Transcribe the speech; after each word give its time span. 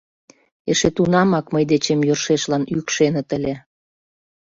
Эше 0.71 0.89
тунамак 0.95 1.45
мый 1.53 1.63
дечем 1.71 1.99
йӧршешлан 2.07 2.63
йӱкшеныт 2.73 3.29
ыле. 3.37 3.53